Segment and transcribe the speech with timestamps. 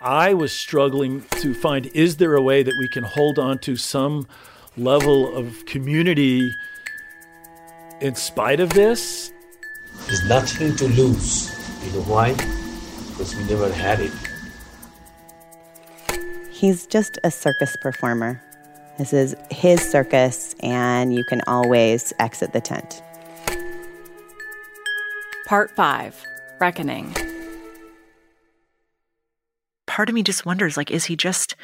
[0.00, 3.74] I was struggling to find is there a way that we can hold on to
[3.74, 4.28] some
[4.76, 6.54] level of community
[8.00, 9.32] in spite of this?
[10.06, 11.50] There's nothing to lose.
[11.84, 12.34] You know why?
[12.34, 14.12] Because we never had it.
[16.52, 18.40] He's just a circus performer.
[18.98, 23.02] This is his circus, and you can always exit the tent.
[25.46, 26.24] Part 5
[26.60, 27.37] Reckoning.
[29.98, 31.56] Part of me just wonders like, is he just,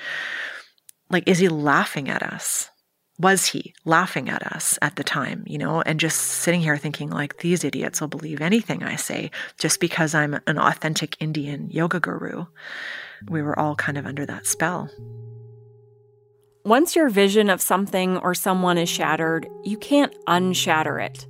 [1.08, 2.68] like, is he laughing at us?
[3.16, 7.10] Was he laughing at us at the time, you know, and just sitting here thinking,
[7.10, 12.00] like, these idiots will believe anything I say just because I'm an authentic Indian yoga
[12.00, 12.46] guru?
[13.28, 14.90] We were all kind of under that spell.
[16.64, 21.24] Once your vision of something or someone is shattered, you can't unshatter it.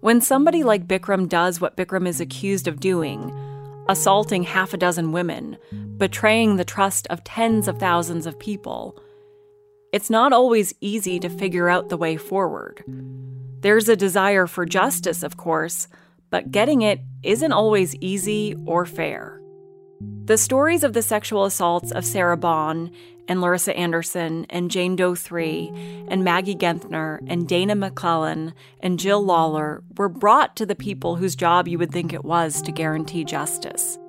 [0.00, 3.34] When somebody like Bikram does what Bikram is accused of doing,
[3.88, 5.56] assaulting half a dozen women,
[6.02, 9.00] betraying the trust of tens of thousands of people,
[9.92, 12.82] it's not always easy to figure out the way forward.
[13.60, 15.86] There's a desire for justice, of course,
[16.28, 19.40] but getting it isn't always easy or fair.
[20.24, 22.90] The stories of the sexual assaults of Sarah Baughn
[23.28, 29.24] and Larissa Anderson and Jane Doe 3 and Maggie Gentner and Dana McClellan and Jill
[29.24, 33.22] Lawler were brought to the people whose job you would think it was to guarantee
[33.22, 34.00] justice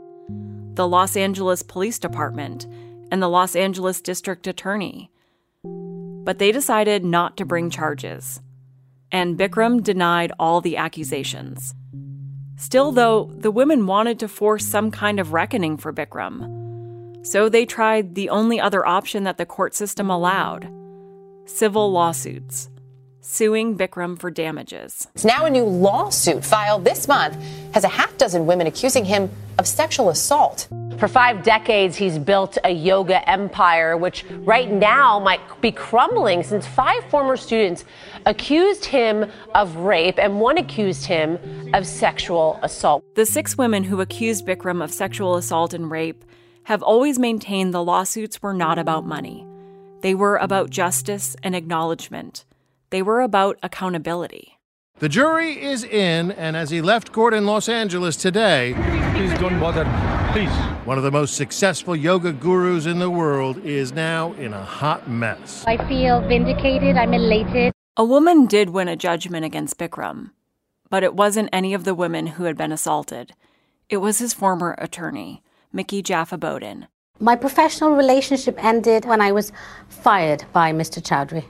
[0.76, 2.66] the Los Angeles Police Department
[3.12, 5.12] and the Los Angeles District Attorney.
[5.64, 8.42] But they decided not to bring charges,
[9.12, 11.76] and Bikram denied all the accusations.
[12.56, 17.26] Still, though, the women wanted to force some kind of reckoning for Bikram.
[17.26, 20.70] So they tried the only other option that the court system allowed
[21.46, 22.70] civil lawsuits,
[23.24, 25.08] suing Bikram for damages.
[25.16, 27.38] It's now a new lawsuit filed this month
[27.74, 30.68] has a half dozen women accusing him of sexual assault.
[31.00, 36.68] For five decades, he's built a yoga empire, which right now might be crumbling since
[36.68, 37.86] five former students
[38.26, 41.40] accused him of rape and one accused him
[41.74, 43.04] of sexual assault.
[43.16, 46.26] The six women who accused Bikram of sexual assault and rape
[46.64, 49.48] have always maintained the lawsuits were not about money.
[50.02, 52.44] They were about justice and acknowledgement.
[52.94, 54.60] They were about accountability.
[55.00, 58.76] The jury is in, and as he left court in Los Angeles today,
[59.16, 59.84] please don't bother.
[60.32, 60.52] Please.
[60.86, 65.10] One of the most successful yoga gurus in the world is now in a hot
[65.10, 65.64] mess.
[65.66, 66.96] I feel vindicated.
[66.96, 67.74] I'm elated.
[67.98, 70.30] A woman did win a judgment against Bikram,
[70.92, 73.34] but it wasn't any of the women who had been assaulted.
[73.90, 76.86] It was his former attorney, Mickey Jafa-Bodden.
[77.20, 79.52] My professional relationship ended when I was
[79.90, 81.02] fired by Mr.
[81.02, 81.46] Choudhury.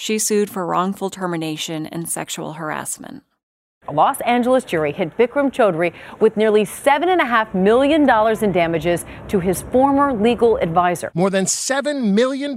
[0.00, 3.24] She sued for wrongful termination and sexual harassment.
[3.88, 8.08] A Los Angeles jury hit Bikram Choudhury with nearly $7.5 million
[8.44, 11.10] in damages to his former legal advisor.
[11.14, 12.56] More than $7 million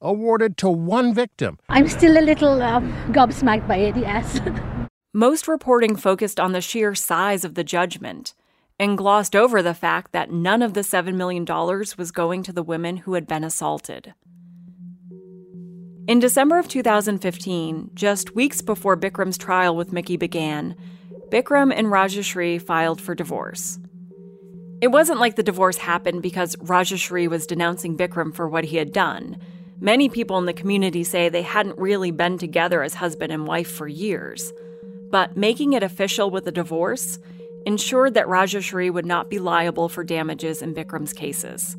[0.00, 1.58] awarded to one victim.
[1.68, 4.40] I'm still a little um, gobsmacked by it, yes.
[5.12, 8.32] Most reporting focused on the sheer size of the judgment
[8.78, 12.62] and glossed over the fact that none of the $7 million was going to the
[12.62, 14.14] women who had been assaulted.
[16.10, 20.74] In December of 2015, just weeks before Bikram's trial with Mickey began,
[21.28, 23.78] Bikram and Rajashree filed for divorce.
[24.80, 28.92] It wasn't like the divorce happened because Rajashree was denouncing Bikram for what he had
[28.92, 29.36] done.
[29.78, 33.70] Many people in the community say they hadn't really been together as husband and wife
[33.70, 34.52] for years.
[35.12, 37.20] But making it official with a divorce
[37.66, 41.76] ensured that Rajashree would not be liable for damages in Bikram's cases.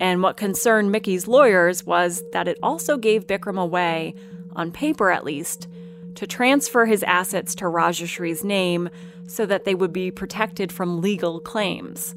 [0.00, 4.14] And what concerned Mickey's lawyers was that it also gave Bikram a way,
[4.54, 5.68] on paper at least,
[6.16, 8.88] to transfer his assets to Rajashree's name
[9.26, 12.14] so that they would be protected from legal claims,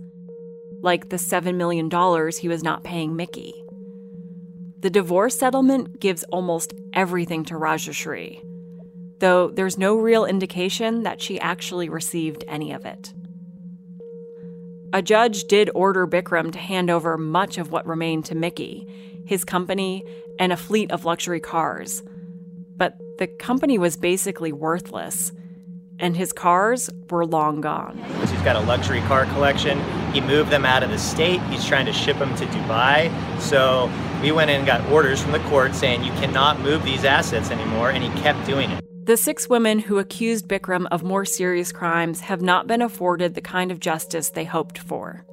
[0.82, 1.90] like the $7 million
[2.32, 3.54] he was not paying Mickey.
[4.80, 8.42] The divorce settlement gives almost everything to Rajashree
[9.20, 13.14] though there's no real indication that she actually received any of it.
[14.92, 18.88] A judge did order Bikram to hand over much of what remained to Mickey,
[19.24, 20.04] his company,
[20.40, 22.02] and a fleet of luxury cars.
[22.76, 25.32] But the company was basically worthless,
[26.00, 28.04] and his cars were long gone.
[28.20, 29.80] He's got a luxury car collection.
[30.12, 31.40] He moved them out of the state.
[31.52, 33.12] He's trying to ship them to Dubai.
[33.40, 33.92] So
[34.24, 37.52] we went in and got orders from the court saying you cannot move these assets
[37.52, 38.84] anymore, and he kept doing it.
[39.10, 43.42] The six women who accused Bikram of more serious crimes have not been afforded the
[43.42, 45.26] kind of justice they hoped for.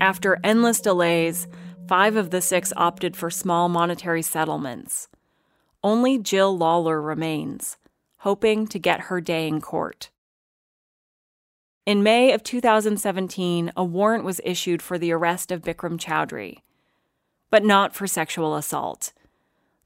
[0.00, 1.46] After endless delays,
[1.86, 5.08] five of the six opted for small monetary settlements.
[5.84, 7.76] Only Jill Lawler remains,
[8.20, 10.08] hoping to get her day in court.
[11.84, 16.62] In May of 2017, a warrant was issued for the arrest of Bikram Choudhury,
[17.50, 19.12] but not for sexual assault.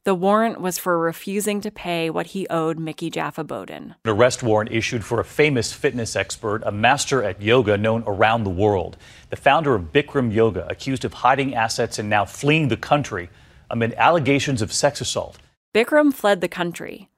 [0.05, 3.95] The warrant was for refusing to pay what he owed Mickey Jafa-Bodden.
[4.05, 8.43] An arrest warrant issued for a famous fitness expert, a master at yoga known around
[8.43, 8.97] the world.
[9.31, 13.31] The founder of Bikram Yoga, accused of hiding assets and now fleeing the country
[13.71, 15.39] amid allegations of sex assault.
[15.73, 17.09] Bikram fled the country,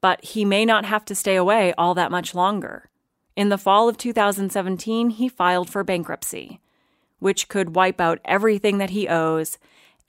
[0.00, 2.88] but he may not have to stay away all that much longer.
[3.36, 6.60] In the fall of 2017, he filed for bankruptcy,
[7.18, 9.58] which could wipe out everything that he owes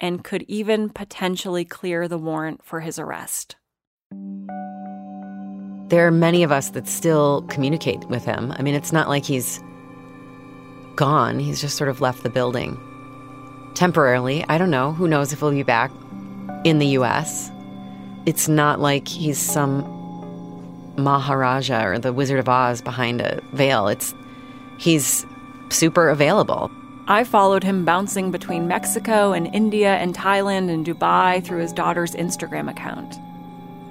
[0.01, 3.56] and could even potentially clear the warrant for his arrest.
[5.88, 8.51] There are many of us that still communicate with him.
[8.57, 9.62] I mean, it's not like he's
[10.95, 12.77] gone, he's just sort of left the building
[13.75, 14.44] temporarily.
[14.50, 14.92] I don't know.
[14.92, 15.92] Who knows if he'll be back
[16.63, 17.51] in the US?
[18.25, 19.83] It's not like he's some
[20.97, 23.88] Maharaja or the Wizard of Oz behind a veil.
[23.88, 24.13] It's
[24.77, 25.25] he's
[25.69, 26.71] super available.
[27.07, 32.13] I followed him bouncing between Mexico and India and Thailand and Dubai through his daughter's
[32.15, 33.19] Instagram account.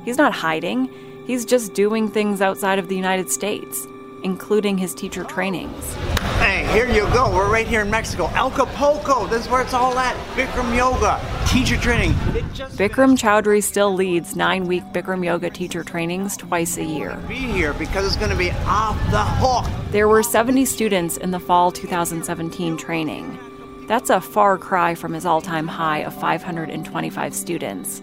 [0.04, 0.88] He's not hiding,
[1.26, 3.86] he's just doing things outside of the United States,
[4.22, 5.94] including his teacher trainings.
[6.38, 7.34] Hey, here you go.
[7.34, 8.30] We're right here in Mexico.
[8.34, 9.26] El Acapulco.
[9.26, 10.16] This is where it's all at.
[10.36, 11.20] Bikram Yoga.
[11.46, 12.12] Teacher training.
[12.12, 17.16] Bikram Choudhury still leads nine week Bikram Yoga teacher trainings twice a year.
[17.28, 19.70] Be here because it's going to be off the hook.
[19.90, 23.38] There were 70 students in the fall 2017 training.
[23.86, 28.00] That's a far cry from his all time high of 525 students.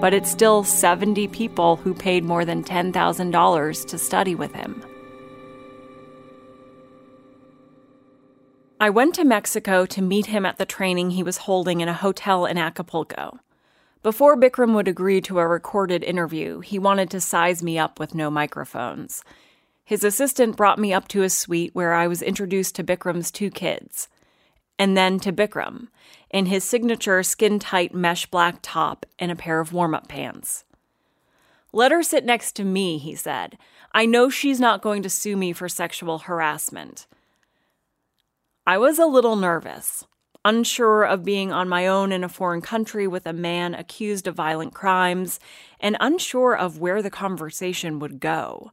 [0.00, 4.82] But it's still 70 people who paid more than $10,000 to study with him.
[8.78, 11.94] I went to Mexico to meet him at the training he was holding in a
[11.94, 13.40] hotel in Acapulco.
[14.02, 18.14] Before Bikram would agree to a recorded interview, he wanted to size me up with
[18.14, 19.24] no microphones.
[19.82, 23.50] His assistant brought me up to his suite where I was introduced to Bikram's two
[23.50, 24.08] kids,
[24.78, 25.88] and then to Bikram
[26.28, 30.64] in his signature skin tight mesh black top and a pair of warm up pants.
[31.72, 33.56] Let her sit next to me, he said.
[33.92, 37.06] I know she's not going to sue me for sexual harassment.
[38.68, 40.04] I was a little nervous,
[40.44, 44.34] unsure of being on my own in a foreign country with a man accused of
[44.34, 45.38] violent crimes,
[45.78, 48.72] and unsure of where the conversation would go.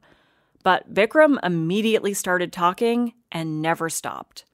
[0.64, 4.44] But Bikram immediately started talking and never stopped.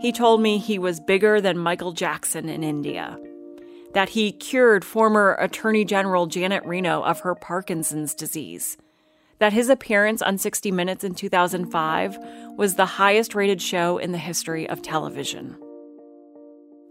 [0.00, 3.20] He told me he was bigger than Michael Jackson in India,
[3.92, 8.76] that he cured former Attorney General Janet Reno of her Parkinson's disease
[9.38, 12.18] that his appearance on 60 Minutes in 2005
[12.56, 15.56] was the highest rated show in the history of television.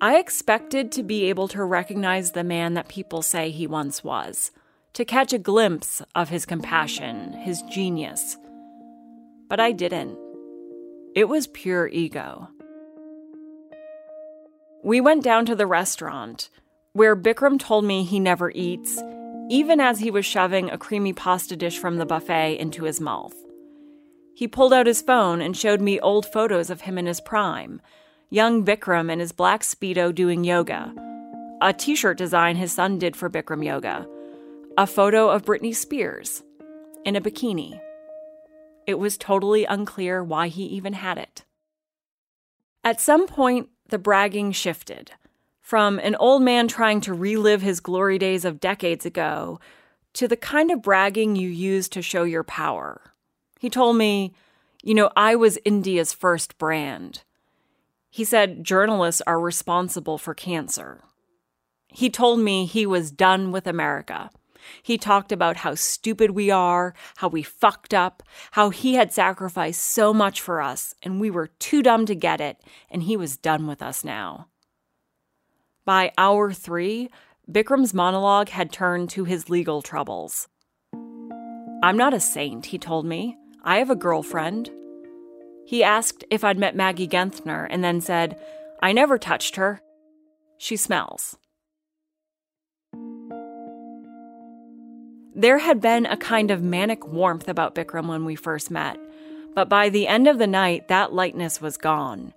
[0.01, 4.51] I expected to be able to recognize the man that people say he once was,
[4.93, 8.37] to catch a glimpse of his compassion, his genius.
[9.47, 10.17] But I didn't.
[11.15, 12.49] It was pure ego.
[14.83, 16.49] We went down to the restaurant,
[16.93, 19.01] where Bikram told me he never eats
[19.49, 23.35] even as he was shoving a creamy pasta dish from the buffet into his mouth.
[24.33, 27.79] He pulled out his phone and showed me old photos of him in his prime,
[28.29, 30.93] young Bikram in his black Speedo doing yoga,
[31.61, 34.07] a t shirt design his son did for Bikram Yoga,
[34.77, 36.43] a photo of Britney Spears
[37.05, 37.79] in a bikini.
[38.85, 41.45] It was totally unclear why he even had it.
[42.83, 45.11] At some point, the bragging shifted
[45.65, 49.59] from an old man trying to relive his glory days of decades ago
[50.13, 53.01] to the kind of bragging you use to show your power.
[53.59, 54.35] He told me,
[54.83, 57.23] you know, I was India's first brand.
[58.11, 61.01] He said journalists are responsible for cancer.
[61.87, 64.29] He told me he was done with America.
[64.83, 69.81] He talked about how stupid we are, how we fucked up, how he had sacrificed
[69.81, 73.35] so much for us and we were too dumb to get it, and he was
[73.35, 74.49] done with us now.
[75.85, 77.09] By hour three,
[77.49, 80.47] Bikram's monologue had turned to his legal troubles.
[81.83, 83.37] I'm not a saint, he told me.
[83.63, 84.71] I have a girlfriend.
[85.67, 88.39] He asked if I'd met Maggie Genthner and then said,
[88.81, 89.79] I never touched her.
[90.57, 91.37] She smells.
[95.35, 98.97] There had been a kind of manic warmth about Bikram when we first met,
[99.53, 102.33] but by the end of the night, that lightness was gone.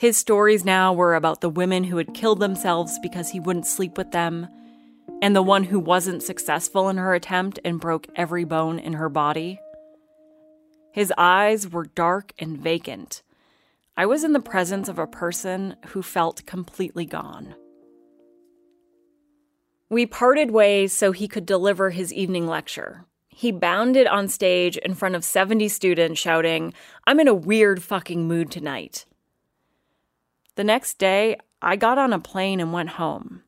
[0.00, 3.98] His stories now were about the women who had killed themselves because he wouldn't sleep
[3.98, 4.48] with them,
[5.20, 9.10] and the one who wasn't successful in her attempt and broke every bone in her
[9.10, 9.60] body.
[10.90, 13.22] His eyes were dark and vacant.
[13.94, 17.54] I was in the presence of a person who felt completely gone.
[19.90, 23.04] We parted ways so he could deliver his evening lecture.
[23.28, 26.72] He bounded on stage in front of 70 students, shouting,
[27.06, 29.04] I'm in a weird fucking mood tonight.
[30.56, 33.42] The next day, I got on a plane and went home.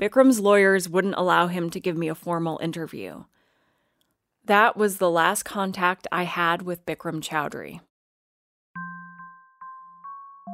[0.00, 3.24] Bikram's lawyers wouldn't allow him to give me a formal interview.
[4.44, 7.80] That was the last contact I had with Bikram Choudhury.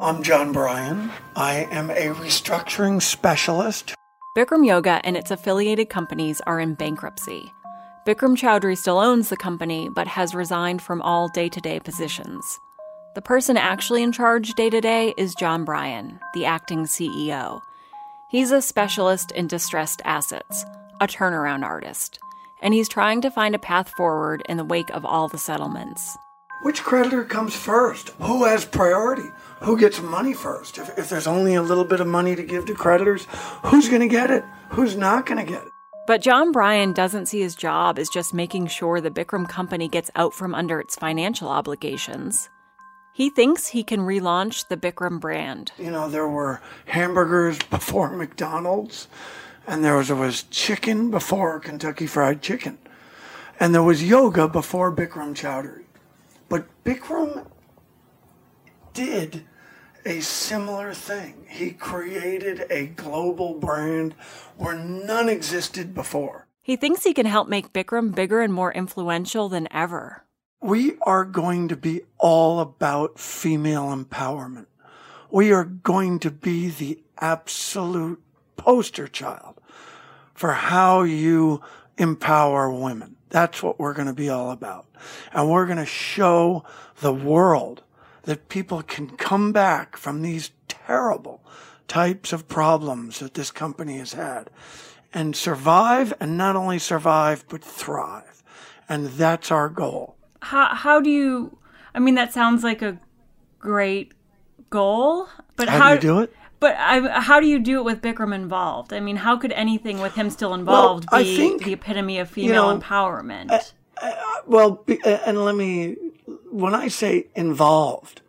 [0.01, 1.11] I'm John Bryan.
[1.35, 3.95] I am a restructuring specialist.
[4.37, 7.53] Bikram Yoga and its affiliated companies are in bankruptcy.
[8.07, 12.61] Bikram Choudhury still owns the company, but has resigned from all day to day positions.
[13.19, 17.61] The person actually in charge day to day is John Bryan, the acting CEO.
[18.31, 20.65] He's a specialist in distressed assets,
[21.01, 22.21] a turnaround artist,
[22.63, 26.17] and he's trying to find a path forward in the wake of all the settlements.
[26.63, 28.11] Which creditor comes first?
[28.21, 29.29] Who has priority?
[29.63, 30.79] Who gets money first?
[30.79, 33.27] If, if there's only a little bit of money to give to creditors,
[33.65, 34.45] who's going to get it?
[34.69, 35.73] Who's not going to get it?
[36.07, 40.09] But John Bryan doesn't see his job as just making sure the Bikram company gets
[40.15, 42.49] out from under its financial obligations.
[43.13, 45.73] He thinks he can relaunch the Bikram brand.
[45.79, 49.09] You know, there were hamburgers before McDonald's,
[49.67, 52.79] and there was, there was chicken before Kentucky Fried Chicken,
[53.59, 55.85] and there was yoga before Bikram Choudhury.
[56.49, 57.51] But Bikram
[58.95, 59.45] did
[60.05, 61.47] a similar thing.
[61.49, 64.15] He created a global brand
[64.57, 66.47] where none existed before.
[66.63, 70.25] He thinks he can help make Bikram bigger and more influential than ever.
[70.61, 74.67] We are going to be all about female empowerment.
[75.31, 78.21] We are going to be the absolute
[78.57, 79.61] poster child
[80.35, 81.63] for how you
[81.97, 83.17] empower women.
[83.29, 84.87] That's what we're going to be all about.
[85.33, 86.65] And we're going to show
[87.01, 87.83] the world
[88.23, 91.41] that people can come back from these terrible
[91.87, 94.51] types of problems that this company has had
[95.15, 98.43] and survive and not only survive, but thrive.
[98.89, 100.18] And that's our goal.
[100.41, 101.59] How, how do you,
[101.95, 102.99] I mean, that sounds like a
[103.59, 104.13] great
[104.71, 106.35] goal, but how, how do you do it?
[106.61, 108.93] But I, how do you do it with Bikram involved?
[108.93, 112.29] I mean, how could anything with him still involved Well, be think, the epitome of
[112.29, 113.73] female know, empowerment?
[114.47, 115.97] Well, be- uh, and let me,
[116.51, 118.23] when I say involved,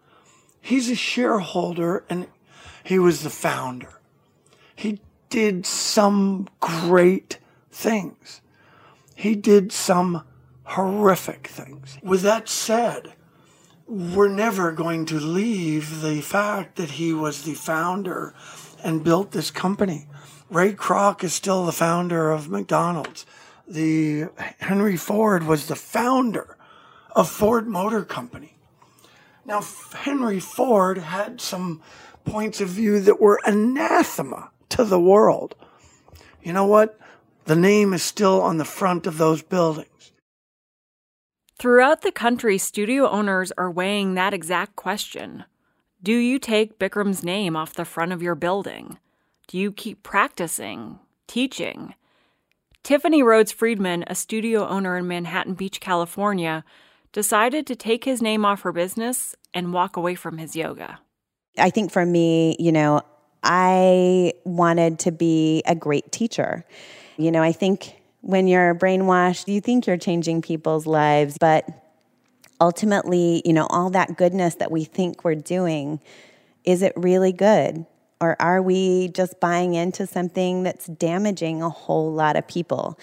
[0.61, 2.27] he's a shareholder and
[2.83, 3.99] he was the founder.
[4.75, 4.99] He
[5.29, 7.39] did some great
[7.71, 8.41] things.
[9.15, 10.23] He did some
[10.69, 11.97] horrific things.
[12.03, 13.13] With that said,
[13.87, 18.35] we're never going to leave the fact that he was the founder
[18.83, 20.07] and built this company.
[20.49, 23.25] Ray Kroc is still the founder of McDonald's.
[23.67, 24.27] The
[24.59, 26.55] Henry Ford was the founder
[27.15, 28.55] of Ford Motor Company.
[29.45, 29.61] Now,
[29.93, 31.81] Henry Ford had some
[32.25, 35.55] points of view that were anathema to the world.
[36.43, 36.99] You know what?
[37.45, 39.88] The name is still on the front of those buildings.
[41.59, 45.43] Throughout the country, studio owners are weighing that exact question.
[46.01, 48.97] Do you take Bikram's name off the front of your building?
[49.49, 51.95] Do you keep practicing, teaching?
[52.81, 56.63] Tiffany Rhodes Friedman, a studio owner in Manhattan Beach, California,
[57.11, 61.01] decided to take his name off her business and walk away from his yoga.
[61.57, 63.01] I think for me, you know,
[63.43, 66.63] I wanted to be a great teacher.
[67.17, 71.67] You know, I think when you're brainwashed, you think you're changing people's lives, but
[72.61, 75.99] ultimately, you know, all that goodness that we think we're doing,
[76.63, 77.85] is it really good?
[78.21, 82.99] Or are we just buying into something that's damaging a whole lot of people?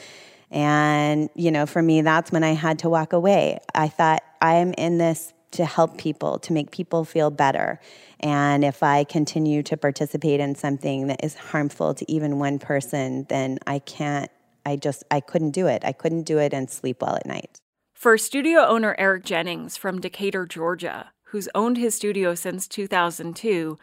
[0.50, 3.58] And, you know, for me, that's when I had to walk away.
[3.74, 7.80] I thought, I am in this to help people, to make people feel better.
[8.20, 13.24] And if I continue to participate in something that is harmful to even one person,
[13.30, 14.30] then I can't,
[14.66, 15.84] I just, I couldn't do it.
[15.84, 17.60] I couldn't do it and sleep well at night.
[17.94, 23.78] For studio owner Eric Jennings from Decatur, Georgia, who's owned his studio since 2002,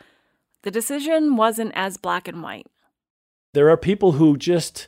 [0.63, 2.68] the decision wasn't as black and white.
[3.54, 4.88] There are people who just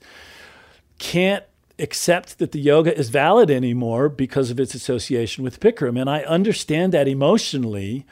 [0.99, 1.43] can't
[1.79, 5.99] accept that the yoga is valid anymore because of its association with Bikram.
[5.99, 8.05] And I understand that emotionally,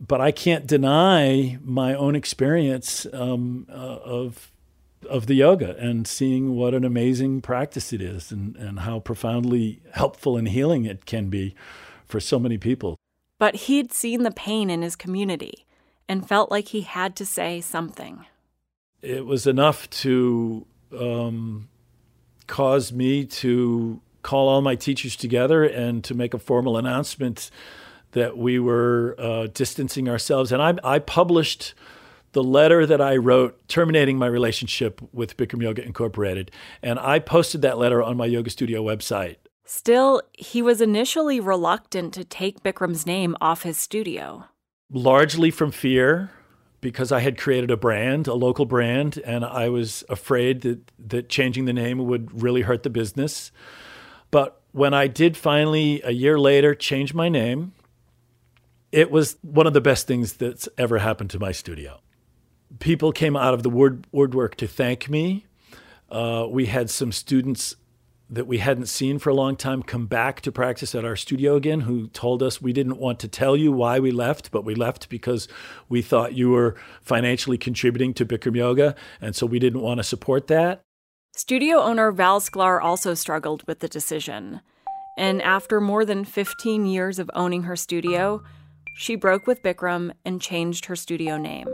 [0.00, 4.52] but I can't deny my own experience um, uh, of
[5.08, 9.80] of the yoga and seeing what an amazing practice it is and, and how profoundly
[9.92, 11.54] helpful and healing it can be
[12.06, 12.96] for so many people.
[13.38, 15.66] But he'd seen the pain in his community
[16.08, 18.24] and felt like he had to say something.
[19.02, 20.66] It was enough to
[20.98, 21.68] um,
[22.46, 27.50] cause me to call all my teachers together and to make a formal announcement
[28.12, 30.50] that we were uh, distancing ourselves.
[30.50, 31.74] And I, I, published
[32.32, 36.50] the letter that I wrote terminating my relationship with Bikram Yoga Incorporated.
[36.82, 39.36] And I posted that letter on my yoga studio website.
[39.64, 44.46] Still, he was initially reluctant to take Bikram's name off his studio.
[44.90, 46.30] Largely from fear,
[46.80, 51.28] because I had created a brand, a local brand, and I was afraid that, that
[51.28, 53.52] changing the name would really hurt the business.
[54.30, 57.72] But when I did finally, a year later, change my name,
[58.92, 62.00] it was one of the best things that's ever happened to my studio.
[62.78, 65.46] People came out of the wood, woodwork to thank me.
[66.10, 67.76] Uh, we had some students
[68.30, 71.56] that we hadn't seen for a long time come back to practice at our studio
[71.56, 74.74] again who told us we didn't want to tell you why we left, but we
[74.74, 75.48] left because
[75.88, 80.04] we thought you were financially contributing to Bikram Yoga, and so we didn't want to
[80.04, 80.82] support that.
[81.34, 84.60] Studio owner Val Sklar also struggled with the decision.
[85.16, 88.42] And after more than 15 years of owning her studio,
[88.94, 91.68] she broke with Bikram and changed her studio name.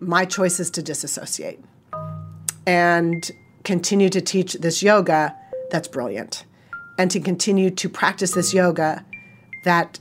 [0.00, 1.60] My choice is to disassociate
[2.66, 3.30] and
[3.62, 5.36] continue to teach this yoga
[5.70, 6.44] that's brilliant
[6.98, 9.04] and to continue to practice this yoga
[9.64, 9.98] that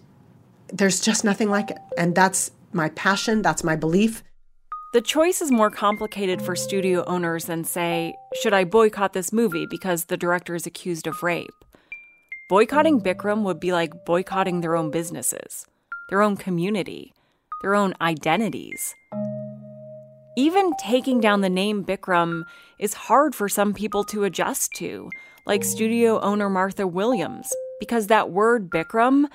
[0.71, 1.77] there's just nothing like it.
[1.97, 4.23] And that's my passion, that's my belief.
[4.93, 9.65] The choice is more complicated for studio owners than, say, should I boycott this movie
[9.65, 11.49] because the director is accused of rape?
[12.49, 13.03] Boycotting mm.
[13.03, 15.65] Bikram would be like boycotting their own businesses,
[16.09, 17.11] their own community,
[17.63, 18.93] their own identities.
[20.35, 22.45] Even taking down the name Bikram
[22.79, 25.11] is hard for some people to adjust to,
[25.45, 29.25] like studio owner Martha Williams, because that word Bikram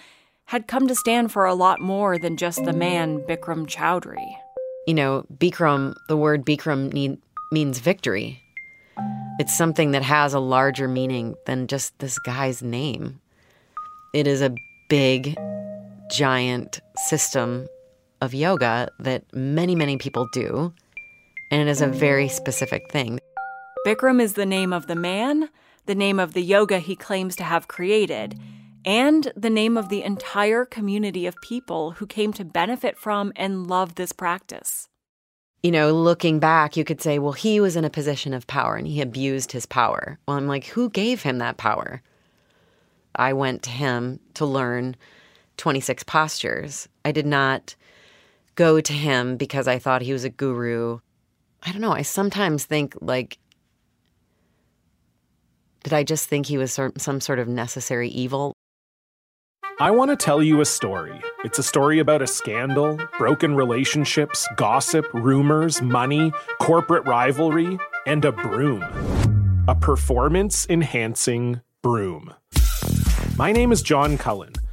[0.46, 4.26] had come to stand for a lot more than just the man Bikram Choudhury.
[4.88, 7.18] You know, Bikram, the word Bikram need,
[7.52, 8.42] means victory.
[9.38, 13.20] It's something that has a larger meaning than just this guy's name.
[14.14, 14.54] It is a
[14.88, 15.36] big,
[16.10, 17.68] giant system
[18.20, 20.72] of yoga that many, many people do,
[21.50, 23.18] and it is a very specific thing.
[23.86, 25.48] Bikram is the name of the man,
[25.86, 28.38] the name of the yoga he claims to have created,
[28.84, 33.66] and the name of the entire community of people who came to benefit from and
[33.66, 34.88] love this practice.
[35.62, 38.76] You know, looking back, you could say, well, he was in a position of power
[38.76, 40.18] and he abused his power.
[40.26, 42.00] Well, I'm like, who gave him that power?
[43.16, 44.94] I went to him to learn
[45.56, 46.88] 26 postures.
[47.04, 47.74] I did not
[48.54, 51.00] go to him because I thought he was a guru.
[51.62, 51.92] I don't know.
[51.92, 53.38] I sometimes think, like,
[55.85, 58.53] did I just think he was some sort of necessary evil?
[59.81, 61.21] I want to tell you a story.
[61.44, 68.33] It's a story about a scandal, broken relationships, gossip, rumors, money, corporate rivalry, and a
[68.33, 68.83] broom.
[69.68, 72.35] A performance enhancing broom.
[73.37, 74.53] My name is John Cullen.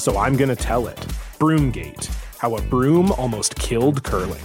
[0.00, 0.98] so I'm going to tell it.
[1.38, 2.06] Broomgate
[2.38, 4.42] How a Broom Almost Killed Curling.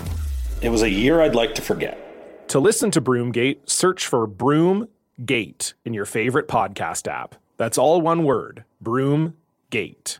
[0.62, 2.50] It was a year I'd like to forget.
[2.50, 7.36] To listen to Broomgate, search for Broomgate in your favorite podcast app.
[7.58, 10.20] That's all one word Broomgate.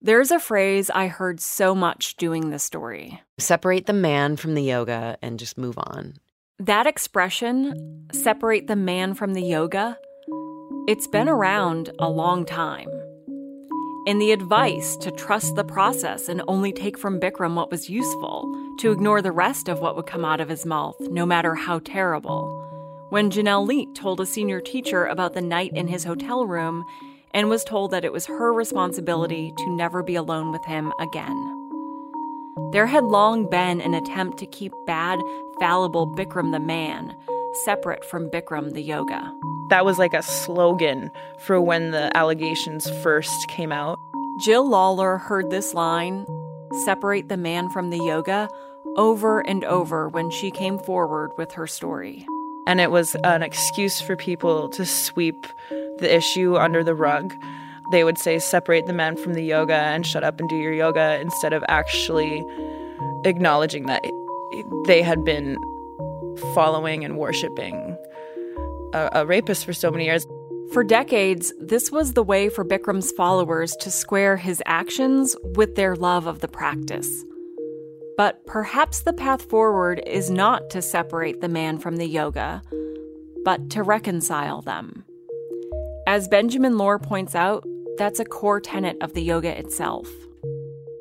[0.00, 4.62] There's a phrase I heard so much doing this story separate the man from the
[4.62, 6.14] yoga and just move on.
[6.58, 9.98] That expression, separate the man from the yoga,
[10.86, 12.88] it's been around a long time
[14.06, 18.74] and the advice to trust the process and only take from Bikram what was useful,
[18.78, 21.78] to ignore the rest of what would come out of his mouth, no matter how
[21.78, 22.60] terrible.
[23.10, 26.84] When Janelle Leet told a senior teacher about the night in his hotel room
[27.32, 31.50] and was told that it was her responsibility to never be alone with him again.
[32.72, 35.18] There had long been an attempt to keep bad,
[35.58, 37.14] fallible Bikram the man
[37.64, 39.32] separate from Bikram the yoga.
[39.70, 43.98] That was like a slogan for when the allegations first came out.
[44.40, 46.26] Jill Lawler heard this line,
[46.84, 48.48] separate the man from the yoga,
[48.96, 52.26] over and over when she came forward with her story.
[52.66, 55.46] And it was an excuse for people to sweep
[55.98, 57.34] the issue under the rug.
[57.90, 60.72] They would say, separate the men from the yoga and shut up and do your
[60.72, 62.44] yoga instead of actually
[63.24, 64.04] acknowledging that
[64.86, 65.56] they had been
[66.54, 67.96] following and worshiping
[68.94, 70.26] a, a rapist for so many years.
[70.72, 75.94] For decades, this was the way for Bikram's followers to square his actions with their
[75.94, 77.24] love of the practice.
[78.16, 82.62] But perhaps the path forward is not to separate the man from the yoga,
[83.44, 85.04] but to reconcile them.
[86.06, 87.64] As Benjamin Lorr points out,
[87.98, 90.08] that's a core tenet of the yoga itself.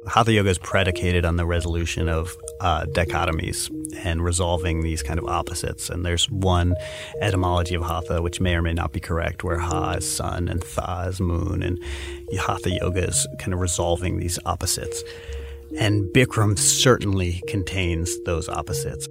[0.06, 3.72] Hatha yoga is predicated on the resolution of uh, dichotomies
[4.04, 5.90] and resolving these kind of opposites.
[5.90, 6.76] And there's one
[7.22, 10.62] etymology of hatha, which may or may not be correct, where ha is sun and
[10.62, 11.64] tha is moon.
[11.64, 11.80] And
[12.38, 15.04] hatha yoga is kind of resolving these opposites.
[15.80, 19.08] And Bikram certainly contains those opposites.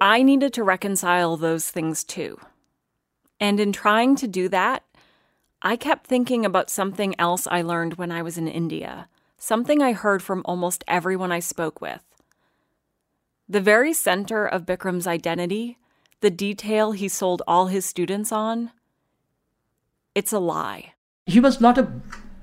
[0.00, 2.38] I needed to reconcile those things too.
[3.38, 4.84] And in trying to do that,
[5.62, 9.08] I kept thinking about something else I learned when I was in India
[9.40, 12.02] something I heard from almost everyone I spoke with.
[13.48, 15.78] The very center of Bikram's identity,
[16.20, 18.70] the detail he sold all his students on,
[20.14, 20.92] it's a lie.
[21.26, 21.90] He was not a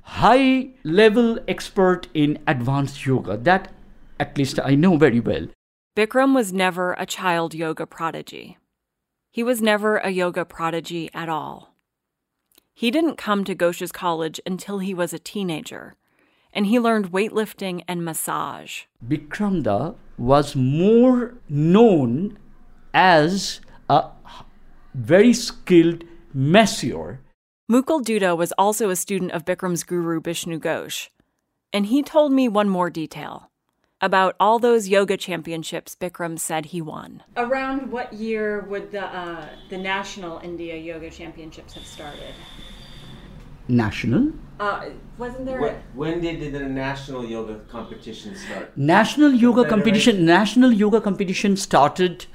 [0.01, 3.37] high level expert in advanced yoga.
[3.37, 3.71] That,
[4.19, 5.47] at least, I know very well.
[5.95, 8.57] Bikram was never a child yoga prodigy.
[9.29, 11.75] He was never a yoga prodigy at all.
[12.73, 15.95] He didn't come to Ghosh's college until he was a teenager
[16.57, 18.85] and he learned weightlifting and massage.
[19.07, 22.39] Bikramda was more known
[22.95, 24.09] as a
[24.95, 27.19] very skilled masseur.
[27.71, 31.09] Mukul Dutta was also a student of Bikram's guru Bishnu Ghosh,
[31.71, 33.51] and he told me one more detail
[34.01, 37.21] about all those yoga championships Bikram said he won.
[37.35, 42.33] Around what year would the uh, the National India Yoga Championships have started?
[43.67, 45.61] National uh, wasn't there?
[45.61, 48.75] When, when did the national yoga competition start?
[48.75, 50.17] National yoga competition.
[50.17, 50.25] Right?
[50.25, 52.25] National yoga competition started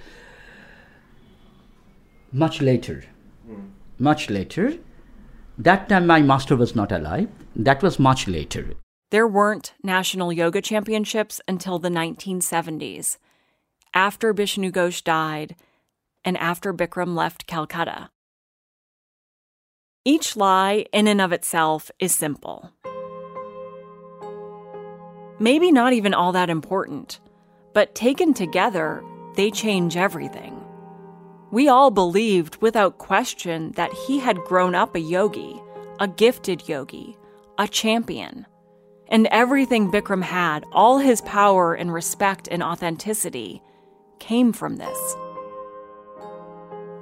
[2.32, 3.04] much later.
[3.46, 3.60] Hmm.
[3.98, 4.74] Much later.
[5.58, 7.28] That time my master was not alive.
[7.56, 8.74] That was much later.
[9.10, 13.18] There weren't national yoga championships until the 1970s,
[13.92, 15.54] after Bishnu Ghosh died
[16.24, 18.08] and after Bikram left Calcutta.
[20.04, 22.72] Each lie, in and of itself, is simple.
[25.38, 27.20] Maybe not even all that important,
[27.72, 29.04] but taken together,
[29.36, 30.58] they change everything.
[31.52, 35.62] We all believed without question that he had grown up a yogi,
[36.00, 37.16] a gifted yogi,
[37.56, 38.46] a champion.
[39.06, 43.62] And everything Bikram had, all his power and respect and authenticity,
[44.18, 45.16] came from this.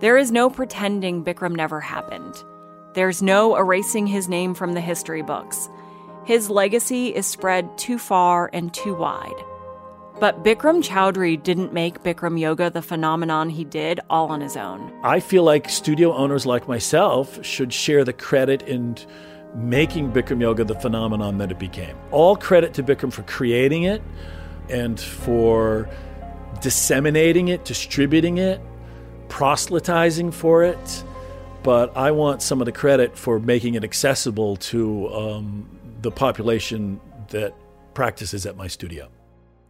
[0.01, 2.45] There is no pretending Bikram never happened.
[2.95, 5.69] There's no erasing his name from the history books.
[6.25, 9.45] His legacy is spread too far and too wide.
[10.19, 14.93] But Bikram Choudhury didn't make Bikram Yoga the phenomenon he did all on his own.
[15.03, 18.97] I feel like studio owners like myself should share the credit in
[19.55, 21.97] making Bikram Yoga the phenomenon that it became.
[22.11, 24.03] All credit to Bikram for creating it
[24.69, 25.89] and for
[26.61, 28.61] disseminating it, distributing it,
[29.29, 31.05] proselytizing for it
[31.63, 35.69] but I want some of the credit for making it accessible to um,
[36.03, 37.55] the population that
[37.95, 39.09] practices at my studio.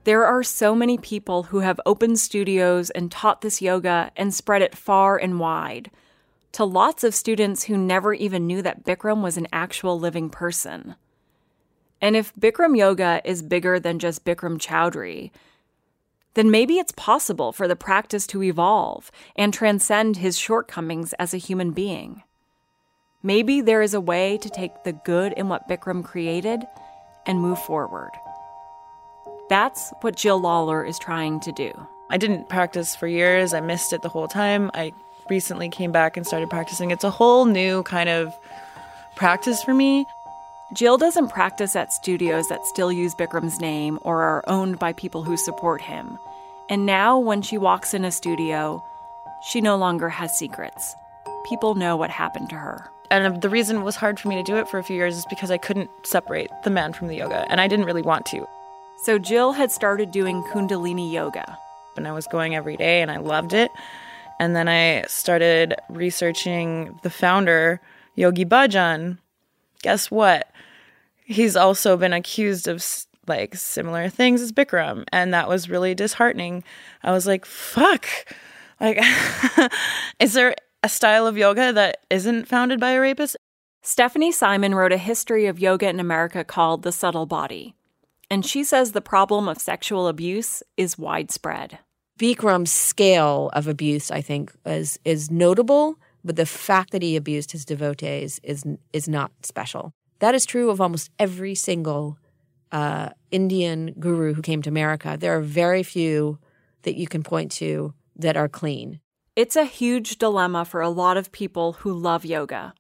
[0.05, 4.63] There are so many people who have opened studios and taught this yoga and spread
[4.63, 5.91] it far and wide
[6.53, 10.97] to lots of students who never even knew that Bikram was an actual living person.
[12.01, 15.31] And if Bikram yoga is bigger than just Bikram Choudhury,
[16.35, 21.39] then maybe it's possible for the practice to evolve and transcend his shortcomings as a
[21.39, 22.23] human being.
[23.23, 26.67] Maybe there is a way to take the good in what Bikram created
[27.27, 28.13] and move forward.
[29.49, 31.73] That's what Jill Lawler is trying to do.
[32.09, 33.53] I didn't practice for years.
[33.53, 34.71] I missed it the whole time.
[34.75, 34.93] I
[35.29, 36.91] recently came back and started practicing.
[36.91, 38.33] It's a whole new kind of
[39.17, 40.07] practice for me.
[40.73, 45.25] Jill doesn't practice at studios that still use Bikram's name or are owned by people
[45.25, 46.17] who support him.
[46.69, 48.81] And now, when she walks in a studio,
[49.49, 50.95] she no longer has secrets.
[51.45, 52.89] People know what happened to her.
[53.11, 54.95] And um, the reason it was hard for me to do it for a few
[54.95, 58.03] years is because I couldn't separate the man from the yoga, and I didn't really
[58.03, 58.47] want to.
[59.03, 61.59] So Jill had started doing Kundalini yoga.
[61.97, 63.73] And I was going every day, and I loved it.
[64.39, 67.81] And then I started researching the founder,
[68.15, 69.19] Yogi Bhajan.
[69.83, 70.49] Guess what?
[71.31, 72.85] He's also been accused of
[73.29, 76.65] like similar things as Bikram, and that was really disheartening.
[77.05, 78.09] I was like, "Fuck!"
[78.81, 78.99] Like,
[80.21, 83.37] is there a style of yoga that isn't founded by a rapist?
[83.85, 87.77] Stefanie Syman wrote a history of yoga in America called The Subtle Body,
[88.29, 91.79] and she says the problem of sexual abuse is widespread.
[92.19, 97.53] Bikram's scale of abuse, I think, is is notable, but the fact that he abused
[97.53, 99.95] his devotees is is not special.
[100.21, 102.19] That is true of almost every single
[102.73, 105.17] uh, Indian guru who came to America.
[105.19, 106.39] There are very few
[106.83, 109.01] that you can point to that are clean.
[109.35, 112.75] It's a huge dilemma for a lot of people who love yoga.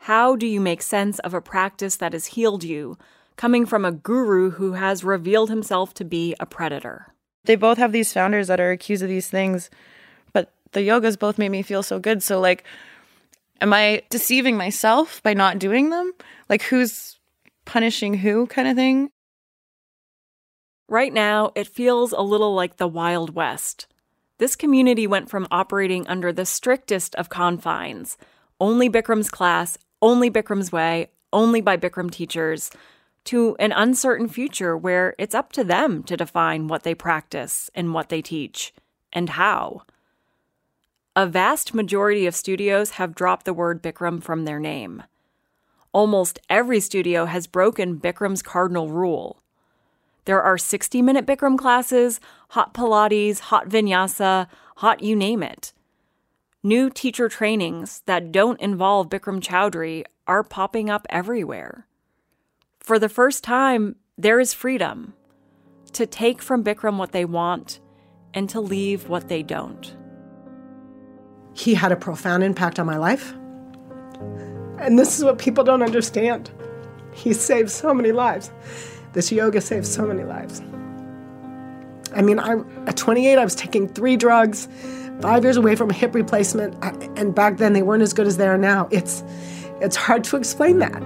[0.00, 2.98] How do you make sense of a practice that has healed you,
[3.36, 7.14] coming from a guru who has revealed himself to be a predator?
[7.44, 9.70] They both have these founders that are accused of these things,
[10.32, 12.22] but the yogas both made me feel so good.
[12.22, 12.64] So, like,
[13.60, 16.12] am I deceiving myself by not doing them?
[16.48, 17.18] Like, who's
[17.64, 19.10] punishing who kind of thing?
[20.88, 23.86] Right now, it feels a little like the Wild West.
[24.38, 28.16] This community went from operating under the strictest of confines
[28.58, 32.70] only Bikram's class, only Bikram's way, only by Bikram teachers
[33.24, 37.92] to an uncertain future where it's up to them to define what they practice and
[37.92, 38.72] what they teach
[39.12, 39.82] and how.
[41.18, 45.02] A vast majority of studios have dropped the word Bikram from their name.
[45.90, 49.40] Almost every studio has broken Bikram's cardinal rule.
[50.26, 55.72] There are 60 minute Bikram classes, hot Pilates, hot vinyasa, hot you name it.
[56.62, 61.86] New teacher trainings that don't involve Bikram Choudhury are popping up everywhere.
[62.78, 65.14] For the first time, there is freedom
[65.94, 67.80] to take from Bikram what they want
[68.34, 69.95] and to leave what they don't.
[71.56, 73.32] He had a profound impact on my life.
[74.78, 76.50] And this is what people don't understand.
[77.14, 78.50] He saved so many lives.
[79.14, 80.60] This yoga saved so many lives.
[82.14, 84.68] I mean, I, at 28, I was taking three drugs,
[85.22, 86.76] five years away from a hip replacement,
[87.18, 88.86] and back then they weren't as good as they are now.
[88.90, 89.24] It's,
[89.80, 91.02] it's hard to explain that.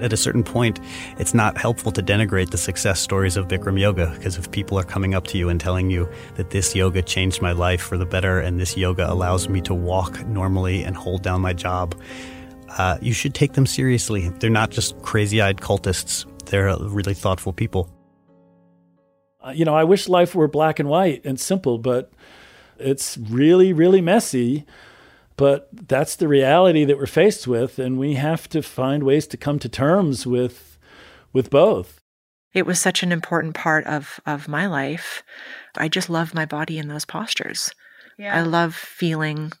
[0.00, 0.78] At a certain point,
[1.18, 4.84] it's not helpful to denigrate the success stories of Bikram yoga because if people are
[4.84, 8.04] coming up to you and telling you that this yoga changed my life for the
[8.04, 11.94] better and this yoga allows me to walk normally and hold down my job,
[12.76, 14.28] uh, you should take them seriously.
[14.28, 17.90] They're not just crazy eyed cultists, they're really thoughtful people.
[19.40, 22.12] Uh, you know, I wish life were black and white and simple, but
[22.78, 24.66] it's really, really messy.
[25.36, 29.36] But that's the reality that we're faced with, and we have to find ways to
[29.36, 30.78] come to terms with
[31.32, 32.00] with both.
[32.54, 35.22] It was such an important part of of my life.
[35.76, 37.70] I just love my body in those postures.
[38.18, 38.34] Yeah.
[38.34, 39.52] I love feeling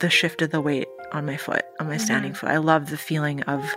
[0.00, 2.36] the shift of the weight on my foot, on my standing Mhm.
[2.36, 2.48] foot.
[2.50, 3.72] I love the feeling of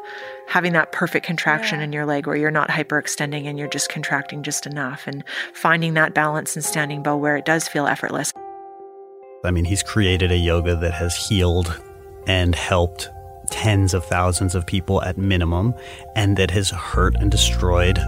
[0.48, 4.42] having that perfect contraction in your leg where you're not hyperextending and you're just contracting
[4.42, 8.34] just enough and finding that balance in standing bow where it does feel effortless.
[9.46, 11.82] I mean, he's created a yoga that has healed
[12.28, 13.10] and helped
[13.50, 15.74] tens of thousands of people at minimum,
[16.16, 18.00] and that has hurt and destroyed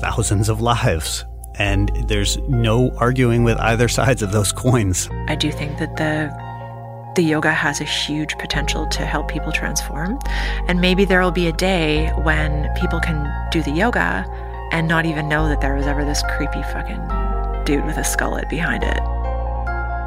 [0.00, 1.24] thousands of lives.
[1.56, 5.08] And there's no arguing with either sides of those coins.
[5.28, 6.34] I do think that the
[7.14, 10.18] the yoga has a huge potential to help people transform.
[10.66, 14.26] And maybe there will be a day when people can do the yoga
[14.72, 18.50] and not even know that there was ever this creepy fucking dude with a skullet
[18.50, 19.13] behind it.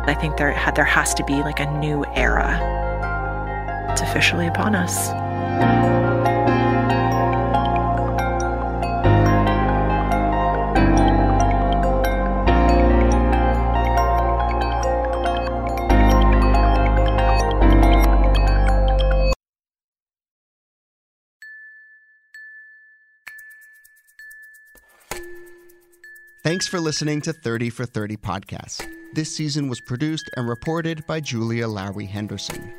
[0.08, 2.58] I think there there has to be like a new era.
[3.91, 5.96] It's officially upon us.
[26.67, 28.86] Thanks for listening to 30 for 30 podcasts.
[29.13, 32.73] This season was produced and reported by Julia Lowrie Henderson.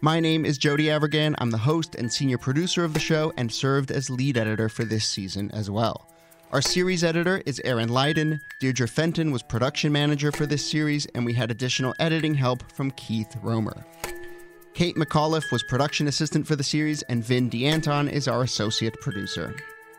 [0.00, 1.34] My name is Jody Avirgan.
[1.36, 4.86] I'm the host and senior producer of the show and served as lead editor for
[4.86, 6.08] this season as well.
[6.52, 8.40] Our series editor is Aaron Leiden.
[8.60, 12.92] Deirdre Fenton was production manager for this series, and we had additional editing help from
[12.92, 13.84] Keith Romer.
[14.72, 19.54] Kate McAuliffe was production assistant for the series, and Vin DeAnton is our associate producer.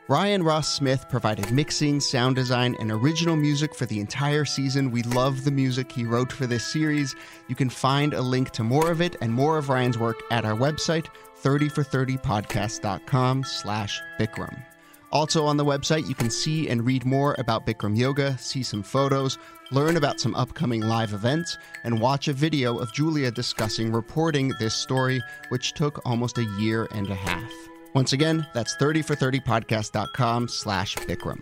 [0.07, 4.91] Ryan Ross Smith provided mixing, sound design, and original music for the entire season.
[4.91, 7.15] We love the music he wrote for this series.
[7.47, 10.45] You can find a link to more of it and more of Ryan's work at
[10.45, 11.07] our website,
[11.41, 14.63] 30for30podcast.com slash Bikram.
[15.11, 18.83] Also on the website, you can see and read more about Bikram Yoga, see some
[18.83, 19.39] photos,
[19.71, 24.75] learn about some upcoming live events, and watch a video of Julia discussing reporting this
[24.75, 27.51] story, which took almost a year and a half.
[27.95, 31.41] Once again, that's 30for30podcast.com slash Bikram.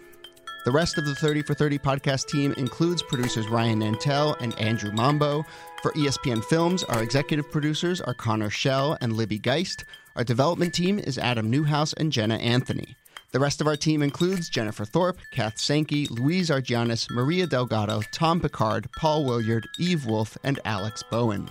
[0.65, 4.91] The rest of the 30 for 30 podcast team includes producers Ryan Nantel and Andrew
[4.91, 5.43] Mambo.
[5.81, 9.83] For ESPN Films, our executive producers are Connor Schell and Libby Geist.
[10.15, 12.95] Our development team is Adam Neuhaus and Jenna Anthony.
[13.31, 18.39] The rest of our team includes Jennifer Thorpe, Kath Sankey, Louise Argianis, Maria Delgado, Tom
[18.39, 21.49] Picard, Paul Williard, Eve Wolf, and Alex Bowen.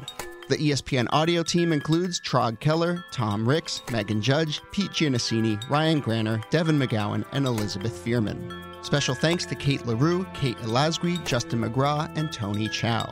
[0.53, 6.43] The ESPN audio team includes Traug Keller, Tom Ricks, Megan Judge, Pete Gianesini, Ryan Granner,
[6.51, 8.85] Devin McGowan, and Elizabeth Fearman.
[8.85, 13.11] Special thanks to Kate LaRue, Kate Elasgui, Justin McGraw, and Tony Chow.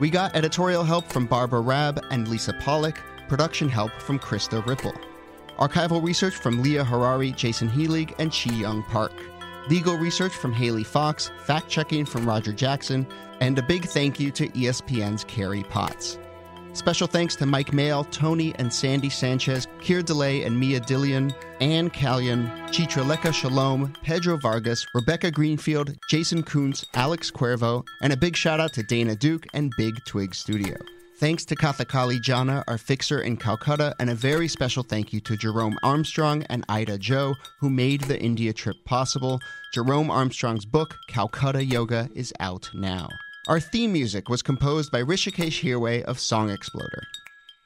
[0.00, 3.00] We got editorial help from Barbara Rabb and Lisa Pollock.
[3.28, 4.94] Production help from Krista Ripple.
[5.60, 9.12] Archival research from Leah Harari, Jason Healig, and Chi Young Park.
[9.68, 13.06] Legal research from Haley Fox, fact checking from Roger Jackson,
[13.40, 16.18] and a big thank you to ESPN's Carrie Potts.
[16.76, 21.88] Special thanks to Mike Mail, Tony and Sandy Sanchez, Kier DeLay and Mia Dillion, Ann
[21.88, 28.60] Callion, Chitraleka Shalom, Pedro Vargas, Rebecca Greenfield, Jason Kuntz, Alex Cuervo, and a big shout
[28.60, 30.76] out to Dana Duke and Big Twig Studio.
[31.16, 35.36] Thanks to Kathakali Jana, our fixer in Calcutta, and a very special thank you to
[35.36, 39.40] Jerome Armstrong and Ida Joe, who made the India trip possible.
[39.72, 43.08] Jerome Armstrong's book, Calcutta Yoga, is out now.
[43.48, 47.04] Our theme music was composed by Hrishikesh Hirway of Song Exploder.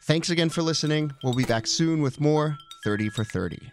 [0.02, 1.12] Thanks again for listening.
[1.24, 3.72] We'll be back soon with more 30 for 30.